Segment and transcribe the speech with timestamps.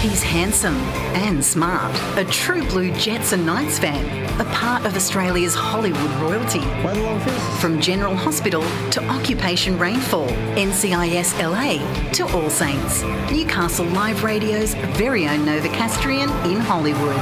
[0.00, 0.76] He's handsome
[1.14, 6.60] and smart, a true blue Jets and Knights fan, a part of Australia's Hollywood royalty.
[6.80, 7.60] Quite a long face.
[7.60, 15.28] From General Hospital to Occupation Rainfall, NCIS LA to All Saints, Newcastle Live Radio's very
[15.28, 17.20] own Novocastrian in Hollywood.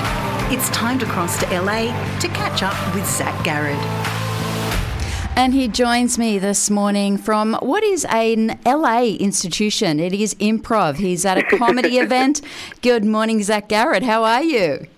[0.52, 1.90] It's time to cross to LA
[2.20, 4.17] to catch up with Zac Garred.
[5.38, 10.00] And he joins me this morning from what is an LA institution.
[10.00, 10.96] It is improv.
[10.96, 12.40] He's at a comedy event.
[12.82, 14.02] Good morning, Zac Garred.
[14.02, 14.88] How are you?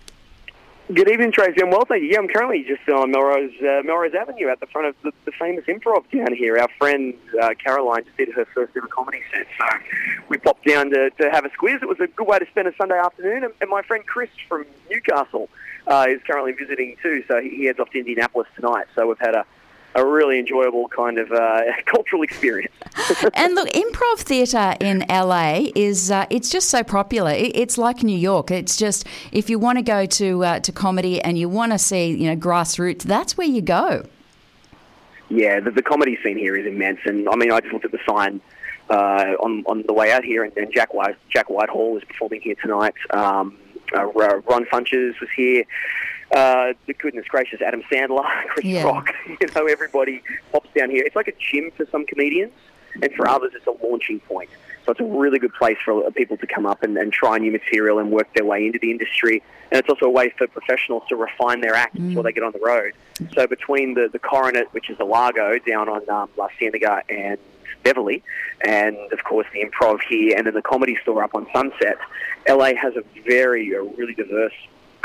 [0.95, 1.63] Good evening, Tracy.
[1.63, 2.13] I'm well, thank you.
[2.13, 5.33] Yeah, I'm currently just on Melrose, uh, Melrose Avenue at the front of the, the
[5.33, 6.57] famous improv down here.
[6.57, 9.67] Our friend uh, Caroline just did her first ever comedy set, so
[10.31, 11.81] we popped down to, to have a squeeze.
[11.83, 13.45] It was a good way to spend a Sunday afternoon.
[13.45, 15.51] And, and my friend Chris from Newcastle
[15.87, 18.87] uh, is currently visiting too, so he heads off to Indianapolis tonight.
[18.95, 19.45] So we've had a
[19.95, 22.73] a really enjoyable kind of uh, cultural experience.
[23.35, 27.33] and look, improv theatre in LA is uh, it's just so popular.
[27.35, 28.51] it's like New York.
[28.51, 31.79] It's just if you want to go to uh, to comedy and you want to
[31.79, 34.07] see you know grassroots, that's where you go.
[35.29, 37.93] Yeah, the, the comedy scene here is immense, and I mean, I just looked at
[37.93, 38.41] the sign.
[38.89, 42.41] Uh, on on the way out here, and, and Jack White Jack Whitehall is performing
[42.41, 42.95] here tonight.
[43.11, 43.57] Um,
[43.97, 45.65] uh, Ron Funches was here
[46.35, 48.85] uh, the goodness gracious, Adam Sandler, Chris yeah.
[48.85, 51.03] Rock, you know, everybody pops down here.
[51.05, 52.53] It's like a gym for some comedians,
[53.03, 54.51] and for others, it's a launching point.
[54.85, 57.53] So it's a really good place for people to come up and, and try new
[57.53, 59.43] material and work their way into the industry.
[59.71, 62.09] And it's also a way for professionals to refine their act mm.
[62.09, 62.95] before they get on the road.
[63.35, 67.39] So between the, the Coronet, which is the Largo down on um, La Cienega and
[67.83, 68.23] Beverly,
[68.63, 71.99] and of course the improv here, and then the comedy store up on Sunset,
[72.49, 74.55] LA has a very, a really diverse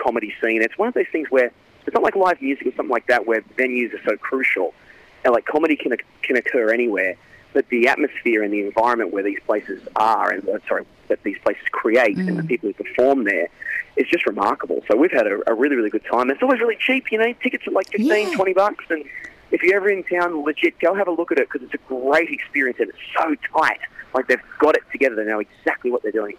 [0.05, 0.61] comedy scene.
[0.61, 1.51] It's one of those things where
[1.85, 4.73] it's not like live music or something like that where venues are so crucial.
[5.23, 7.15] And like comedy can can occur anywhere,
[7.53, 11.37] but the atmosphere and the environment where these places are, and uh, sorry, that these
[11.43, 12.27] places create, mm.
[12.27, 12.47] and the mm.
[12.47, 13.49] people who perform there,
[13.95, 14.83] is just remarkable.
[14.87, 16.29] So we've had a, a really really good time.
[16.29, 17.33] It's always really cheap, you know.
[17.41, 18.35] Tickets are like 15, yeah.
[18.35, 19.03] 20 bucks, and
[19.55, 21.87] if you're ever in town, legit, go have a look at it because it's a
[21.87, 23.79] great experience and it's so tight.
[24.13, 25.15] Like they've got it together.
[25.15, 26.35] They know exactly what they're doing.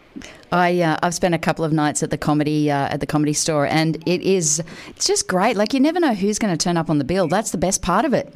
[0.53, 3.33] I uh, I've spent a couple of nights at the comedy uh, at the comedy
[3.33, 5.57] store, and it is it's just great.
[5.57, 7.29] Like you never know who's going to turn up on the bill.
[7.29, 8.35] That's the best part of it.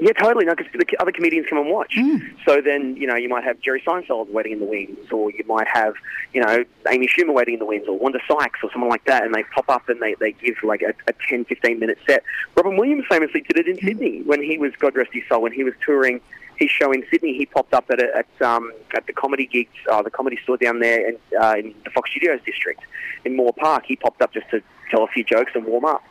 [0.00, 0.46] Yeah, totally.
[0.46, 1.94] No, because the other comedians come and watch.
[1.96, 2.34] Mm.
[2.46, 5.44] So then, you know, you might have Jerry Seinfeld waiting in the wings, or you
[5.46, 5.94] might have,
[6.32, 9.24] you know, Amy Schumer waiting in the wings, or Wanda Sykes, or someone like that,
[9.24, 12.22] and they pop up and they, they give like a, a 10, 15 minute set.
[12.56, 13.84] Robin Williams famously did it in mm.
[13.84, 16.20] Sydney when he was, God rest his soul, when he was touring
[16.56, 17.36] his show in Sydney.
[17.36, 20.56] He popped up at a, at um, at the comedy gigs, uh, the comedy store
[20.56, 22.82] down there in, uh, in the Fox Studios district
[23.24, 23.84] in Moore Park.
[23.86, 26.02] He popped up just to tell a few jokes and warm up.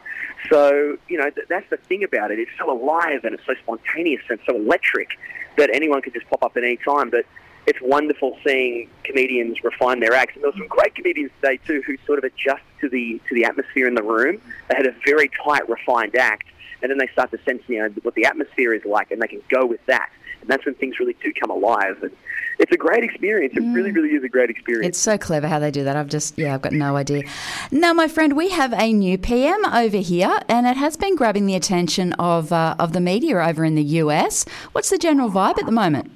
[0.50, 2.40] So, you know, th- that's the thing about it.
[2.40, 5.10] It's so alive and it's so spontaneous and so electric
[5.58, 7.10] that anyone can just pop up at any time.
[7.10, 7.26] But
[7.68, 10.36] it's wonderful seeing comedians refine their acts.
[10.36, 13.36] And there were some great comedians today too who sort of adjust to the to
[13.36, 14.42] the atmosphere in the room.
[14.70, 16.48] They had a very tight, refined act,
[16.82, 19.28] and then they start to sense, you know, what the atmosphere is like, and they
[19.28, 20.10] can go with that.
[20.42, 22.02] And that's when things really do come alive.
[22.02, 22.12] And
[22.60, 23.56] it's a great experience.
[23.56, 23.74] It mm.
[23.74, 24.88] really, really is a great experience.
[24.88, 25.96] It's so clever how they do that.
[25.96, 27.24] I've just, yeah, I've got no idea.
[27.72, 31.46] Now, my friend, we have a new PM over here, and it has been grabbing
[31.46, 34.46] the attention of uh, of the media over in the US.
[34.74, 36.12] What's the general vibe at the moment?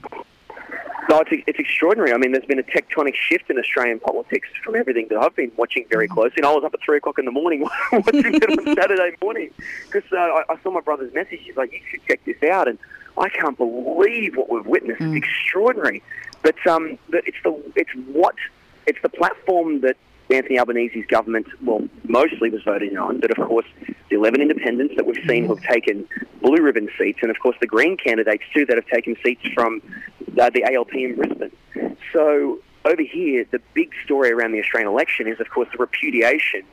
[1.09, 2.13] No, it's, it's extraordinary.
[2.13, 5.51] I mean, there's been a tectonic shift in Australian politics from everything that I've been
[5.57, 6.13] watching very mm.
[6.13, 6.37] closely.
[6.37, 9.49] And I was up at 3 o'clock in the morning watching it on Saturday morning
[9.85, 11.41] because uh, I, I saw my brother's message.
[11.43, 12.67] He's like, you should check this out.
[12.67, 12.77] And
[13.17, 15.01] I can't believe what we've witnessed.
[15.01, 15.17] Mm.
[15.17, 16.01] It's extraordinary.
[16.41, 18.35] But um, but it's the it's what
[18.85, 19.95] it's the platform that
[20.33, 23.65] Anthony Albanese's government, well, mostly was voting on, but of course
[24.09, 26.07] the 11 independents that we've seen who have taken
[26.41, 29.81] blue ribbon seats, and of course the Green candidates too that have taken seats from
[30.39, 31.51] uh, the ALP in Brisbane.
[32.11, 36.63] So over here, the big story around the Australian election is, of course, the repudiation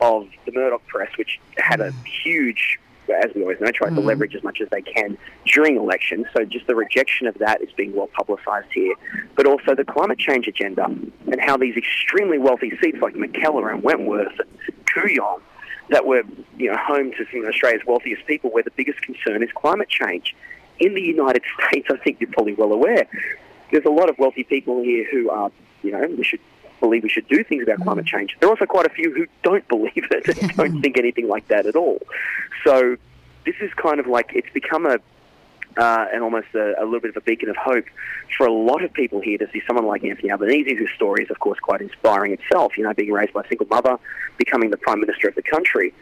[0.00, 1.92] of the Murdoch press, which had a
[2.24, 2.78] huge
[3.12, 3.96] as we always know, try mm-hmm.
[3.96, 5.16] to leverage as much as they can
[5.46, 6.26] during elections.
[6.36, 8.94] So just the rejection of that is being well publicised here.
[9.36, 13.82] But also the climate change agenda and how these extremely wealthy seats like Mackellar and
[13.82, 15.40] Wentworth and Kooyong
[15.90, 16.22] that were
[16.56, 19.88] you know home to some of Australia's wealthiest people, where the biggest concern is climate
[19.88, 20.34] change.
[20.78, 23.06] In the United States, I think you're probably well aware,
[23.70, 25.50] there's a lot of wealthy people here who are,
[25.82, 26.40] you know, we should
[26.80, 28.08] believe we should do things about climate mm.
[28.08, 28.36] change.
[28.40, 31.46] There are also quite a few who don't believe it and don't think anything like
[31.48, 32.00] that at all.
[32.64, 32.96] So
[33.44, 34.98] this is kind of like it's become a
[35.76, 37.84] uh, and almost a, a, little bit of a beacon of hope
[38.36, 41.30] for a lot of people here to see someone like Anthony Albanese, whose story is,
[41.30, 42.76] of course, quite inspiring itself.
[42.76, 43.96] You know, being raised by a single mother,
[44.36, 45.94] becoming the prime minister of the country.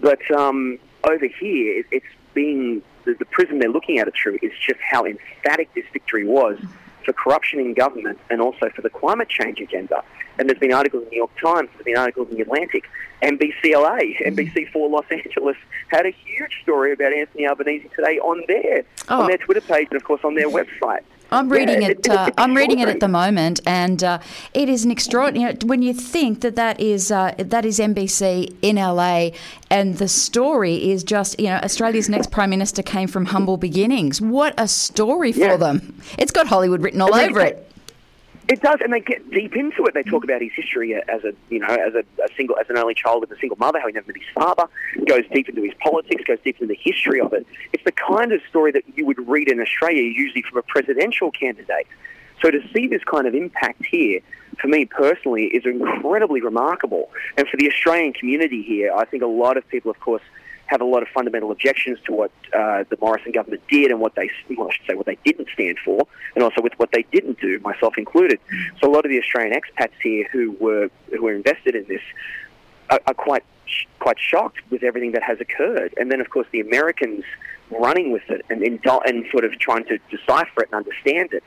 [0.00, 4.38] But um, over here, it, it's being the, the prism they're looking at it through
[4.42, 6.58] is just how emphatic this victory was
[7.04, 10.02] for corruption in government and also for the climate change agenda.
[10.38, 12.84] And there's been articles in the New York Times, there's been articles in the Atlantic,
[13.22, 15.56] NBCLA, NBC4 Los Angeles
[15.88, 19.22] had a huge story about Anthony Albanese today on their Oh.
[19.22, 20.84] on their Twitter page and of course on their mm-hmm.
[20.84, 21.02] website.
[21.32, 22.08] I'm reading Yeah, it.
[22.08, 24.18] Uh, I'm reading it at the moment, and uh,
[24.54, 25.56] it is an extraordinary.
[25.64, 29.30] When you think that that is uh, that is NBC in LA,
[29.70, 34.20] and the story is just you know Australia's next prime minister came from humble beginnings.
[34.20, 35.56] What a story for Yeah.
[35.56, 36.00] them!
[36.18, 37.66] It's got Hollywood written all And they- over it.
[38.48, 39.94] It does, and they get deep into it.
[39.94, 42.76] They talk about his history as a, you know, as a, a single, as an
[42.76, 44.64] only child with a single mother, how he never met his father.
[45.06, 47.46] Goes deep into his politics, goes deep into the history of it.
[47.72, 51.30] It's the kind of story that you would read in Australia, usually from a presidential
[51.30, 51.86] candidate.
[52.42, 54.20] So to see this kind of impact here,
[54.60, 57.10] for me personally, is incredibly remarkable.
[57.36, 60.22] And for the Australian community here, I think a lot of people, of course,
[60.70, 64.14] have a lot of fundamental objections to what uh, the Morrison government did and what
[64.14, 66.06] they, well, I should say, what they didn't stand for,
[66.36, 68.38] and also with what they didn't do, myself included.
[68.80, 72.02] So a lot of the Australian expats here who were who were invested in this
[72.88, 73.42] are, are quite
[73.98, 75.92] quite shocked with everything that has occurred.
[75.96, 77.24] And then, of course, the Americans
[77.70, 81.42] running with it and and, and sort of trying to decipher it and understand it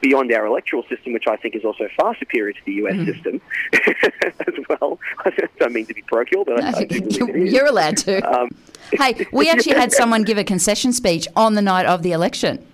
[0.00, 3.40] beyond our electoral system, which I think is also far superior to the US system
[3.74, 4.98] as well.
[5.24, 7.52] I don't mean to be parochial, but I, I do believe.
[7.52, 8.20] You're allowed to.
[8.20, 8.50] Um,
[8.92, 12.66] hey, we actually had someone give a concession speech on the night of the election.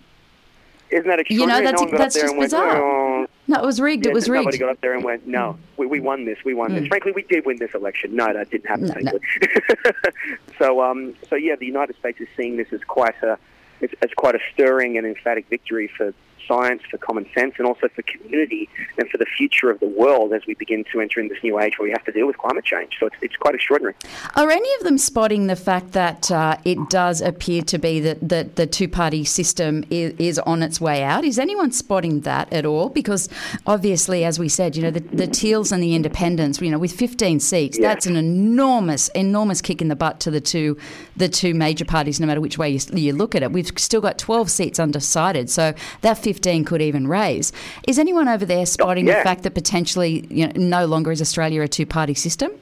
[0.90, 2.76] Isn't that You know, that's- no that's just and went, bizarre.
[2.80, 4.06] "Oh." No, it was rigged.
[4.06, 4.44] Yeah, it was rigged.
[4.46, 6.80] Nobody got up there and went, no, we, we won this, we won Mm.
[6.80, 6.88] this.
[6.88, 8.14] Frankly, we did win this election.
[8.16, 9.18] No, that didn't happen, No, no.
[10.58, 13.38] so, um, so yeah, the United States is seeing this as quite a,
[13.82, 16.12] as, as quite a stirring and emphatic victory for
[16.46, 20.32] science, for common sense, and also for community and for the future of the world
[20.32, 22.38] as we begin to enter in this new age where we have to deal with
[22.38, 22.96] climate change.
[22.98, 23.94] So it's, it's quite extraordinary.
[24.36, 28.26] Are any of them spotting the fact that uh, it does appear to be that,
[28.28, 31.24] that the two party system is, is on its way out?
[31.24, 32.88] Is anyone spotting that at all?
[32.88, 33.28] Because
[33.66, 36.92] obviously, as we said, you know, the, the Teals and the Independents, you know, with
[36.92, 37.88] 15 seats, Yeah.
[37.88, 40.76] that's an enormous, enormous kick in the butt to the two,
[41.16, 43.52] the two major parties, no matter which way you, you look at it.
[43.52, 47.52] We've still got 12 seats undecided, so that 15 could even raise.
[47.86, 49.22] Is anyone over there spotting the yeah.
[49.22, 52.52] fact that potentially, you know, no longer is Australia a two party system?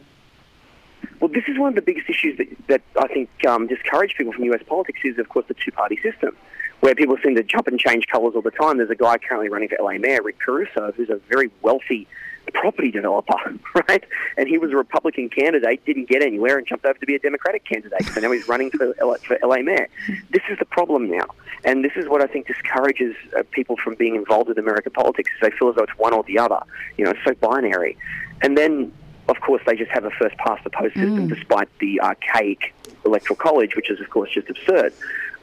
[1.21, 4.33] Well, this is one of the biggest issues that, that I think um, discourage people
[4.33, 6.37] from US politics is, of course, the two-party system,
[6.81, 8.77] where people seem to jump and change colours all the time.
[8.77, 12.07] There's a guy currently running for LA Mayor, Rick Caruso, who's a very wealthy
[12.53, 13.35] property developer,
[13.89, 14.05] right?
[14.37, 17.19] And he was a Republican candidate, didn't get anywhere, and jumped over to be a
[17.19, 18.05] Democratic candidate.
[18.07, 19.89] So now he's running for LA, for LA Mayor.
[20.31, 21.27] This is the problem now.
[21.65, 25.31] And this is what I think discourages uh, people from being involved in American politics.
[25.35, 26.61] Is they feel as though it's one or the other.
[26.99, 27.97] You know, it's so binary.
[28.43, 28.93] And then
[29.29, 32.75] of course, they just have a first past the post system, despite the archaic
[33.07, 34.93] electoral college, which is, of course, just absurd.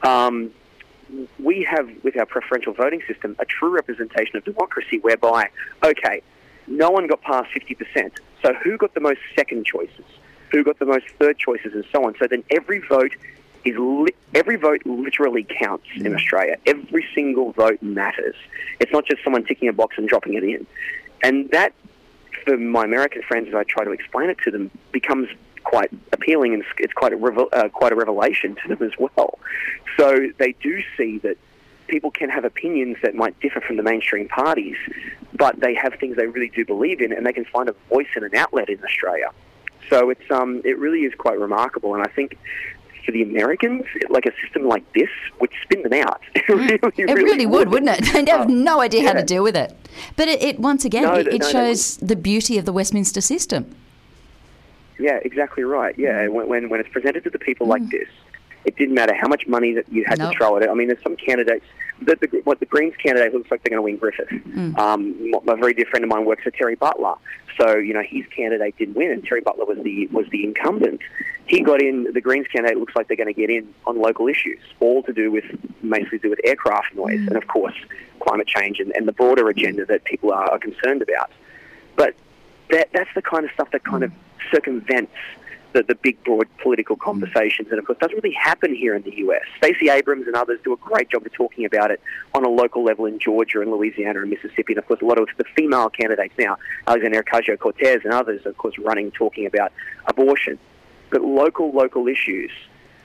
[0.02, 0.52] Um,
[1.38, 5.48] we have, with our preferential voting system, a true representation of democracy whereby,
[5.82, 6.22] okay,
[6.72, 8.10] no one got past 50%.
[8.42, 10.04] So who got the most second choices?
[10.50, 12.14] Who got the most third choices and so on?
[12.18, 13.12] So then every vote
[13.64, 16.56] is li- every vote literally counts in Australia.
[16.66, 18.34] Every single vote matters.
[18.80, 20.66] It's not just someone ticking a box and dropping it in.
[21.22, 21.72] And that
[22.44, 25.28] for my American friends, as I try to explain it to them, becomes
[25.62, 28.92] quite appealing and it's- it's quite a revel- uh, quite a revelation to them as
[28.98, 29.38] well.
[29.96, 31.36] So they do see that
[31.88, 34.76] people can have opinions that might differ from the mainstream parties,
[35.34, 38.08] but they have things they really do believe in, and they can find a voice
[38.16, 39.30] and an outlet in Australia.
[39.90, 42.38] So it's um, it really is quite remarkable, and I think.
[43.04, 45.08] For the Americans, like a system like this
[45.40, 46.20] would spin them out.
[46.36, 48.12] It really, It really, would, wouldn't it?
[48.12, 49.76] They'd have no idea how to deal with it.
[50.14, 53.20] But it, it once again, No, it, it no, shows the beauty of the Westminster
[53.20, 53.74] system.
[55.00, 55.98] Yeah, exactly right.
[55.98, 56.32] Yeah, Mm.
[56.32, 58.06] when, when when it's presented to the people like this,
[58.64, 60.32] it didn't matter how much money that you had Nope.
[60.32, 60.68] to throw at it.
[60.70, 61.64] I mean, there's some candidates.
[62.00, 64.28] The, the, what the Greens candidate looks like they're going to win Griffith.
[64.28, 64.76] Mm.
[64.76, 67.14] Um, my- a very dear friend of mine works for Terri Butler,
[67.60, 71.00] so you know his candidate didn't win, and Terri Butler was the was the incumbent.
[71.46, 72.12] He got in.
[72.12, 75.12] The Greens candidate looks like they're going to get in on local issues, all to
[75.12, 75.44] do with
[75.82, 77.74] mainly to do with aircraft noise, and of course
[78.20, 81.30] climate change and, and the broader agenda that people are, are concerned about.
[81.96, 82.14] But
[82.70, 84.12] that that's the kind of stuff that kind of
[84.52, 85.12] circumvents
[85.72, 87.68] the, the big, broad political conversations.
[87.70, 89.42] And of course, doesn't really happen here in the US.
[89.58, 92.00] Stacey Abrams and others do a great job of talking about it
[92.34, 94.72] on a local level in Georgia and Louisiana and Mississippi.
[94.72, 98.44] And of course, a lot of the female candidates now, Alexandria Ocasio Cortez and others,
[98.46, 99.72] of course, running talking about
[100.06, 100.58] abortion.
[101.10, 102.50] But local, local issues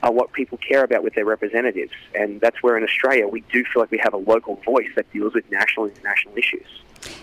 [0.04, 1.94] are what people care about with their representatives.
[2.14, 5.12] And that's where in Australia we do feel like we have a local voice that
[5.12, 6.68] deals with national and international issues.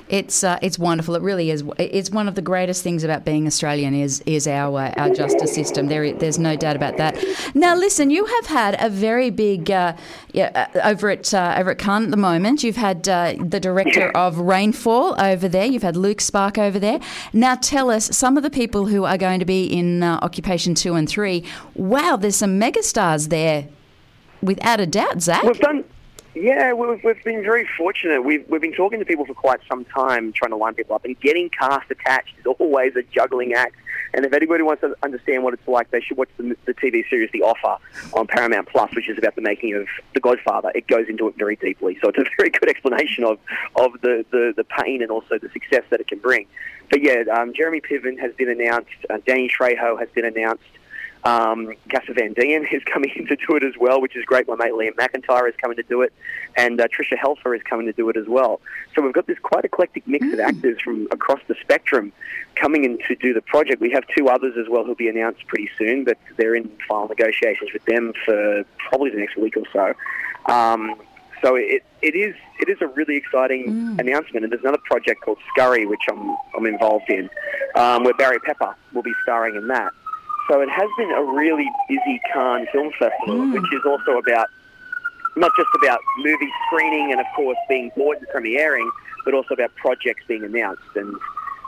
[0.08, 1.14] It's uh, it's wonderful.
[1.14, 1.64] It really is.
[1.78, 5.54] It's one of the greatest things about being Australian is is our uh, our justice
[5.54, 5.87] system.
[5.87, 7.16] There, there's no doubt about that.
[7.54, 9.96] Now, listen, you have had a very big uh,
[10.32, 12.62] yeah, uh, over at uh, over at Cannes at the moment.
[12.62, 15.64] You've had uh, the director of Rainfall over there.
[15.64, 17.00] You've had Luke Sparke over there.
[17.32, 20.94] Now, tell us some of the people who are going to be in Occupation Two
[20.96, 21.44] and Three.
[21.75, 23.68] Wow, there's some megastars there,
[24.42, 25.23] without a doubt.
[25.23, 25.84] Zach, we've done
[26.34, 28.22] yeah, we've, we've been very fortunate.
[28.22, 31.04] We've, we've been talking to people for quite some time, trying to line people up,
[31.04, 33.76] and getting cast attached is always a juggling act.
[34.14, 37.08] And if anybody wants to understand what it's like, they should watch the, the TV
[37.08, 40.70] series The Offer on Paramount Plus, which is about the making of The Godfather.
[40.74, 43.38] It goes into it very deeply, so it's a very good explanation of,
[43.76, 46.46] of the, the, the pain and also the success that it can bring.
[46.90, 50.62] But yeah, um, Jeremy Piven has been announced, uh, Danny Trejo has been announced.
[51.24, 54.46] Um, Casper Van Dien is coming in to do it as well, which is great.
[54.46, 56.12] My mate Liam McIntyre is coming to do it,
[56.56, 58.60] and uh, Tricia Helfer is coming to do it as well.
[58.94, 60.34] So we've got this quite eclectic mix mm.
[60.34, 62.12] of actors from across the spectrum
[62.56, 63.80] coming in to do the project.
[63.80, 67.08] We have two others as well who'll be announced pretty soon, but they're in final
[67.08, 70.52] negotiations with them for probably the next week or so.
[70.52, 70.96] Um,
[71.42, 73.98] so it, it is it is a really exciting mm.
[73.98, 74.44] announcement.
[74.44, 77.30] And there's another project called Scurry, which I'm I'm involved in,
[77.74, 79.92] um, where Barry Pepper will be starring in that.
[80.48, 83.52] So it has been a really busy Cannes Film Festival, mm.
[83.54, 84.48] which is also about
[85.36, 88.88] not just about movie screening and, of course, being bought and premiering,
[89.24, 90.82] but also about projects being announced.
[90.94, 91.16] And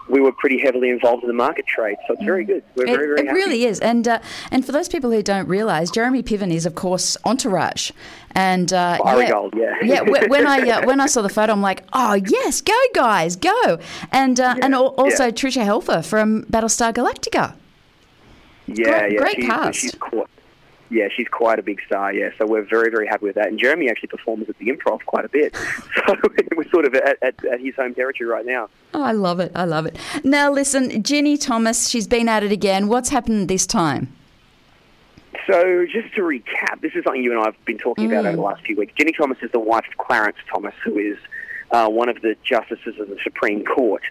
[0.08, 2.48] we were pretty heavily involved in the market trade, so it's very mm.
[2.48, 2.64] good.
[2.76, 3.36] We're it, very, very It happy.
[3.36, 6.74] really is, and uh, and for those people who don't realise, Jeremy Piven is, of
[6.74, 7.90] course, Entourage,
[8.32, 10.02] and uh, yeah, Gold, yeah, yeah.
[10.28, 13.78] When I uh, when I saw the photo, I'm like, oh yes, go guys, go,
[14.12, 15.30] and uh, yeah, and also yeah.
[15.30, 17.54] Tricia Helfer from Battlestar Galactica.
[18.66, 19.78] Yeah, great, yeah, great she's, cast.
[19.78, 20.26] She's quite,
[20.90, 22.12] yeah, she's quite a big star.
[22.12, 23.48] Yeah, so we're very, very happy with that.
[23.48, 25.54] And Jeremy actually performs at the Improv quite a bit,
[26.06, 26.16] so
[26.56, 28.68] we're sort of at, at, at his home territory right now.
[28.94, 29.52] Oh, I love it.
[29.54, 29.96] I love it.
[30.24, 32.88] Now, listen, Ginni Thomas, she's been at it again.
[32.88, 34.12] What's happened this time?
[35.46, 38.12] So, just to recap, this is something you and I have been talking mm.
[38.12, 38.92] about over the last few weeks.
[38.98, 41.16] Ginni Thomas is the wife of Clarence Thomas, who is
[41.70, 44.02] uh, one of the justices of the Supreme Court.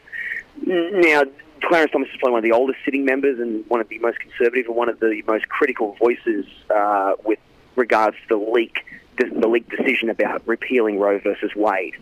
[0.66, 1.24] Now,
[1.66, 4.20] Clarence Thomas is probably one of the oldest sitting members and one of the most
[4.20, 7.40] conservative and one of the most critical voices uh, with
[7.76, 8.86] regards to the leak,
[9.18, 11.96] the leak decision about repealing Roe versus Wade.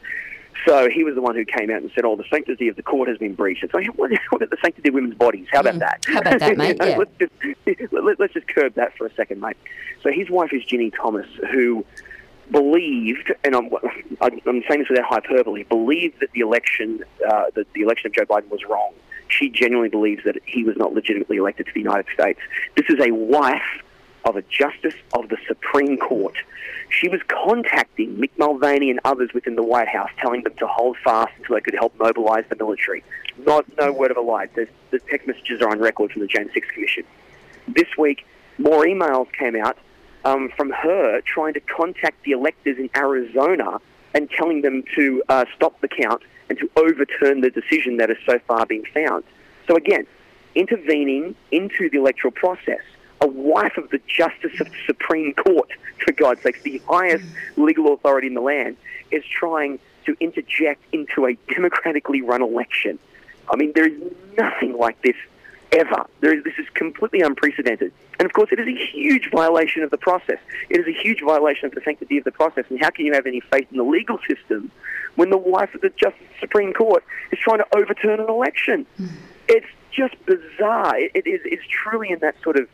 [0.68, 2.84] So he was the one who came out and said, "Oh, the sanctity of the
[2.84, 5.48] court has been breached." It's like, what, what the sanctity of women's bodies?
[5.52, 5.80] How about mm.
[5.80, 6.06] that?
[6.08, 6.78] How about that, mate?
[6.82, 6.98] yeah.
[6.98, 9.58] let's, just, let, us just curb that for a second, mate.
[10.04, 11.86] So his wife is Ginni Thomas, who
[12.52, 13.70] believed, and I'm,
[14.22, 18.26] I'm saying this without hyperbole, believed that the election, uh, that the election of Joe
[18.26, 18.94] Biden was wrong
[19.38, 22.40] she genuinely believes that he was not legitimately elected to the United States.
[22.76, 23.84] This is a wife
[24.26, 26.36] of a justice of the Supreme Court.
[26.90, 30.98] She was contacting Mick Mulvaney and others within the White House, telling them to hold
[31.04, 33.04] fast until they could help mobilize the military.
[33.46, 34.48] Not no word of a lie.
[34.56, 37.04] The, the text messages are on record from the Jan Six Commission.
[37.68, 38.26] This week,
[38.58, 39.78] more emails came out
[40.24, 43.82] um, from her trying to contact the electors in Arizona
[44.14, 48.18] and telling them to uh, stop the count and to overturn the decision that has
[48.26, 49.24] so far been found.
[49.68, 50.06] So again,
[50.56, 52.82] intervening into the electoral process,
[53.22, 55.70] a wife of the Justice of the Supreme Court,
[56.00, 58.76] for God's sake, the highest legal authority in the land,
[59.12, 63.00] is trying to interject into a democratically run election.
[63.50, 64.02] I mean, there is
[64.38, 65.16] nothing like this
[65.74, 66.06] ever.
[66.22, 67.92] There is, this is completely unprecedented.
[68.20, 70.40] And of course, it is a huge violation of the process.
[70.70, 72.66] It is a huge violation of the sanctity of the process.
[72.70, 74.72] And how can you have any faith in the legal system
[75.16, 78.86] when the wife of the Justice Supreme Court is trying to overturn an election?
[79.00, 79.10] Mm.
[79.48, 80.98] It's just bizarre.
[80.98, 82.68] It, it is it's truly in that sort of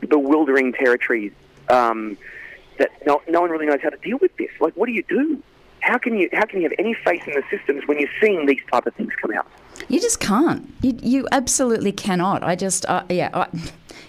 [0.00, 1.32] bewildering territory
[1.68, 2.16] um,
[2.78, 4.50] that no, no one really knows how to deal with this.
[4.60, 5.42] Like, what do you do?
[5.80, 8.46] How can you how can you have any faith in the systems when you're seeing
[8.46, 9.46] these type of things come out?
[9.88, 10.72] You just can't.
[10.82, 12.42] You, you absolutely cannot.
[12.42, 13.48] I just, uh, yeah, I,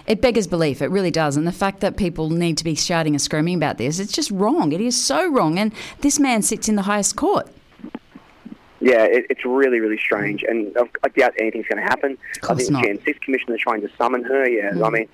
[0.08, 0.82] it beggars belief.
[0.82, 1.38] It really does.
[1.38, 4.30] And the fact that people need to be shouting and screaming about this, it's just
[4.32, 4.74] wrong.
[4.74, 5.58] It is so wrong.
[5.58, 7.48] And this man sits in the highest court.
[8.82, 10.44] Yeah, it, it's really, really strange.
[10.44, 12.18] And I doubt anything's going to happen.
[12.44, 12.82] I think not.
[12.82, 14.50] the Jan 6 Commission is trying to summon her.
[14.50, 14.86] Yeah, mm.
[14.86, 15.08] I mean,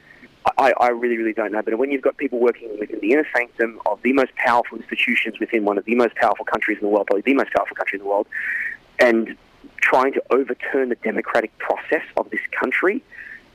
[0.58, 1.62] I, I, really, really don't know.
[1.62, 5.40] But when you've got people working within the inner sanctum of the most powerful institutions
[5.40, 7.98] within one of the most powerful countries in the world, probably the most powerful country
[7.98, 8.28] in the world,
[9.00, 9.36] and
[9.82, 13.04] trying to overturn the democratic process of this country.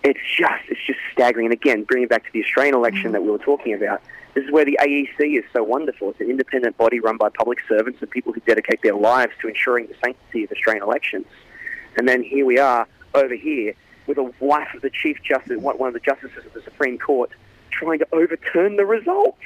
[0.02, 1.46] It's just it's just staggering.
[1.46, 3.12] And again, bringing back to the Australian election mm-hmm.
[3.12, 4.02] that we were talking about,
[4.34, 6.10] this is where the AEC is so wonderful.
[6.10, 9.48] It's an independent body run by public servants and people who dedicate their lives to
[9.48, 11.26] ensuring the sanctity of Australian elections.
[11.96, 13.74] And then here we are over here
[14.06, 17.30] with a wife of the Chief Justice, one of the justices of the Supreme Court,
[17.70, 19.38] trying to overturn the results.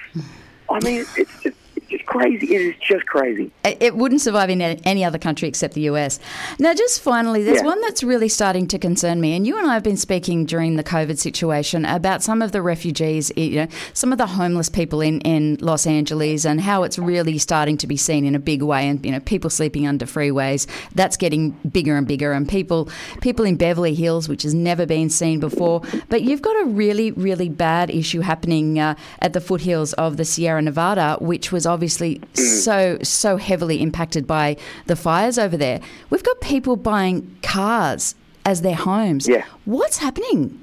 [0.70, 1.56] I mean, it's just
[1.90, 2.54] It's crazy.
[2.54, 3.50] It is just crazy.
[3.64, 6.18] It, wouldn't survive in any other country except the US.
[6.58, 7.66] Now, just finally, there's Yeah.
[7.66, 10.76] one that's really starting to concern me, and you and I have been speaking during
[10.76, 15.00] the COVID situation about some of the refugees, you know, some of the homeless people
[15.00, 18.62] in, in Los Angeles, and how it's really starting to be seen in a big
[18.62, 20.66] way, and you know, people sleeping under freeways.
[20.94, 22.88] That's getting bigger and bigger, and people
[23.20, 25.82] people in Beverly Hills, which has never been seen before.
[26.08, 30.24] But you've got a really, really bad issue happening uh, at the foothills of the
[30.24, 35.80] Sierra Nevada, which was obviously so so heavily impacted by the fires over there.
[36.10, 38.14] We've got people buying cars
[38.46, 39.28] as their homes.
[39.28, 39.44] Yeah.
[39.64, 40.60] What's happening?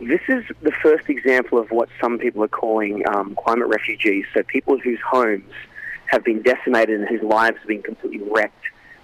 [0.00, 4.26] This is the first example of what some people are calling um, climate refugees.
[4.32, 5.52] So people whose homes
[6.06, 8.54] have been decimated and whose lives have been completely wrecked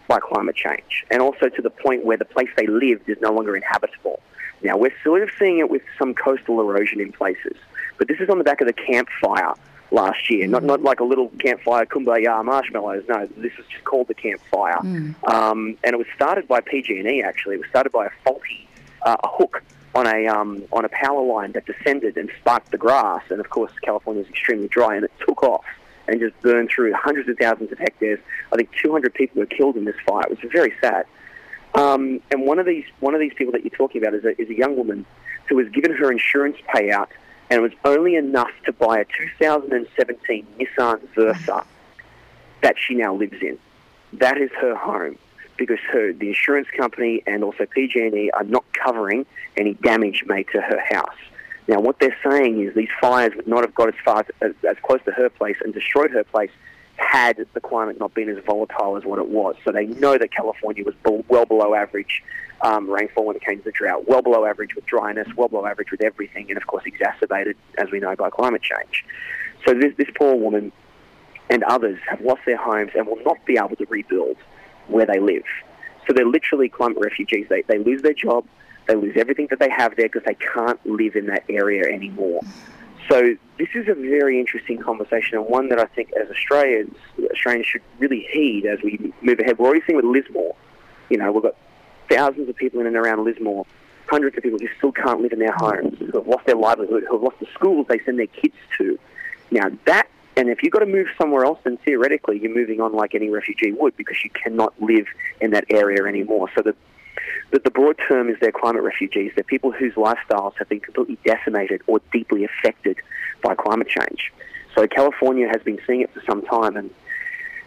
[0.06, 3.32] by climate change, and also to the point where the place they lived is no
[3.32, 4.20] longer inhabitable.
[4.62, 7.56] Now we're sort of seeing it with some coastal erosion in places,
[7.98, 9.54] but this is on the back of the campfire
[9.90, 10.46] last year.
[10.46, 13.04] Not not like a little campfire kumbaya marshmallows.
[13.08, 14.78] No, this is just called the campfire,
[15.24, 17.22] um, and it was started by PG&E.
[17.22, 18.68] Actually, it was started by a faulty
[19.02, 19.62] uh, a hook
[19.94, 23.22] on a um, on a power line that descended and sparked the grass.
[23.30, 25.64] And of course, California is extremely dry, and it took off
[26.06, 28.20] and just burned through hundreds of thousands of hectares.
[28.52, 30.24] I think 200 people were killed in this fire.
[30.24, 31.06] It was very sad.
[31.74, 34.40] Um, and one of these one of these people that you're talking about is a,
[34.40, 35.06] is a young woman
[35.48, 37.08] who was given her insurance payout,
[37.50, 41.64] and it was only enough to buy a 2017 Nissan Versa
[42.62, 43.58] that she now lives in.
[44.14, 45.18] That is her home
[45.56, 50.60] because her the insurance company and also PG&E are not covering any damage made to
[50.60, 51.16] her house.
[51.68, 54.76] Now, what they're saying is these fires would not have got as far as, as
[54.82, 56.50] close to her place and destroyed her place
[57.04, 59.56] had the climate not been as volatile as what it was.
[59.64, 60.94] So they know that California was
[61.28, 62.23] well below average
[62.62, 65.66] um, rainfall when it came to the drought, well below average with dryness, well below
[65.66, 69.04] average with everything, and of course exacerbated, as we know, by climate change.
[69.66, 70.73] So this, this poor woman
[71.50, 74.37] and others have lost their homes and will not be able to rebuild
[74.88, 75.44] where they live.
[76.06, 77.46] So they're literally climate refugees.
[77.49, 78.44] They, they lose their job,
[78.87, 82.40] they lose everything that they have there because they can't live in that area anymore.
[83.11, 86.96] So this is a very interesting conversation and one that I think as Australians,
[87.30, 89.58] Australians should really heed as we move ahead.
[89.58, 90.54] We're already seeing with Lismore,
[91.11, 91.56] you know, we've got
[92.08, 93.66] thousands of people in and around Lismore,
[94.06, 97.04] hundreds of people who still can't live in their homes, who have lost their livelihood,
[97.08, 98.99] who have lost the schools they send their kids to.
[99.50, 102.93] Now that, and if you've got to move somewhere else, then theoretically you're moving on
[102.93, 105.06] like any refugee would because you cannot live
[105.40, 106.50] in that area anymore.
[106.54, 106.75] So the
[107.50, 109.32] the, the broad term is they're climate refugees.
[109.34, 112.99] They're people whose lifestyles have been completely decimated or deeply affected
[113.43, 114.32] by climate change.
[114.75, 116.91] So California has been seeing it for some time, and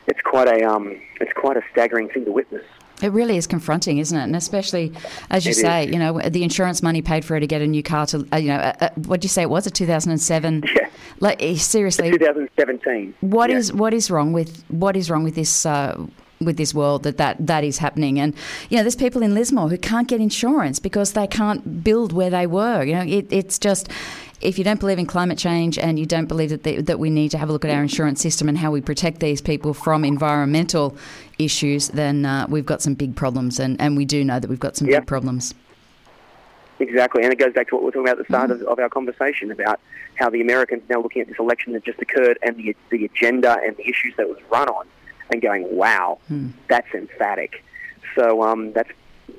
[0.08, 2.64] it's quite a um, it's quite a staggering thing to witness.
[3.02, 4.24] It really is confronting, isn't it?
[4.24, 4.92] And especially,
[5.30, 5.92] as you It say, is.
[5.94, 8.38] you know, the insurance money paid for her to get a new car to, uh,
[8.38, 9.68] you know, uh, uh, what did you say it was?
[9.68, 10.64] A 2007?
[10.76, 10.90] Yeah.
[11.20, 13.14] Like, eh, seriously, 2017.
[13.22, 13.58] What Yeah.
[13.58, 15.96] is what is wrong with what is wrong with this uh,
[16.40, 18.20] with this world that, that that is happening?
[18.20, 18.34] And
[18.70, 22.30] you know, there's people in Lismore who can't get insurance because they can't build where
[22.30, 22.84] they were.
[22.84, 23.90] You know, it, it's just.
[24.40, 27.10] If you don't believe in climate change and you don't believe that the, that we
[27.10, 29.74] need to have a look at our insurance system and how we protect these people
[29.74, 30.96] from environmental
[31.40, 34.60] issues, then uh, we've got some big problems, and, and we do know that we've
[34.60, 35.00] got some Yeah.
[35.00, 35.56] big problems.
[36.80, 38.62] Exactly, and it goes back to what we were talking about at the start Mm-hmm.
[38.68, 39.80] of, of our conversation about
[40.14, 43.58] how the Americans now looking at this election that just occurred and the the agenda
[43.66, 44.86] and the issues that was run on,
[45.32, 46.50] and going, "Wow, Hmm.
[46.68, 47.64] that's emphatic."
[48.16, 48.90] So um, that's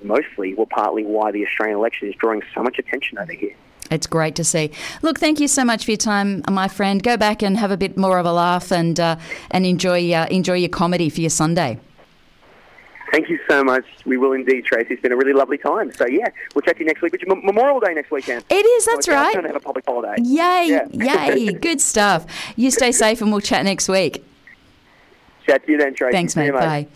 [0.02, 3.54] mostly, well, partly why the Australian election is drawing so much attention over here.
[3.90, 4.70] It's great to see.
[5.02, 7.02] Look, thank you so much for your time, my friend.
[7.02, 9.16] Go back and have a bit more of a laugh and uh,
[9.50, 11.78] and enjoy uh, enjoy your comedy for your Sunday.
[13.10, 13.86] Thank you so much.
[14.04, 14.92] We will indeed, Tracy.
[14.92, 15.90] It's been a really lovely time.
[15.94, 17.12] So yeah, we'll chat to you next week.
[17.12, 18.44] Which is Memorial Day next weekend.
[18.50, 18.84] It is.
[18.84, 19.32] That's So right.
[19.32, 20.16] turn to have a public holiday.
[20.22, 20.66] Yay!
[20.92, 21.26] Yeah.
[21.30, 21.52] Yay!
[21.60, 22.26] Good stuff.
[22.56, 24.22] You stay safe, and we'll chat next week.
[25.48, 26.12] Chat to you then, Tracy.
[26.12, 26.52] Thanks, mate.
[26.52, 26.86] Bye.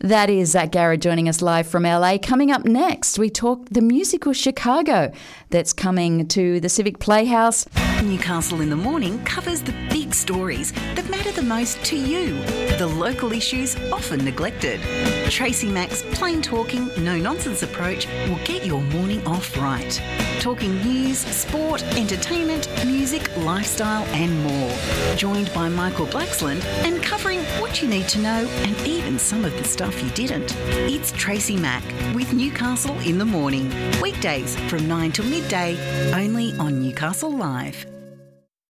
[0.00, 2.18] That is Zac Garred joining us live from LA.
[2.18, 5.10] Coming up next, we talk the musical Chicago
[5.50, 7.66] that's coming to the Civic Playhouse.
[8.06, 12.34] Newcastle in the Morning covers the big stories that matter the most to you,
[12.78, 14.80] the local issues often neglected.
[15.28, 20.00] Tracy Mack's plain talking, no nonsense approach will get your morning off right.
[20.38, 25.16] Talking news, sport, entertainment, music, lifestyle, and more.
[25.16, 29.52] Joined by Michael Blacksland and covering what you need to know and even some of
[29.56, 30.54] the stuff you didn't.
[30.88, 31.82] It's Tracy Mack
[32.14, 33.68] with Newcastle in the Morning.
[34.00, 35.76] Weekdays from 9 till midday,
[36.12, 37.84] only on Newcastle Live.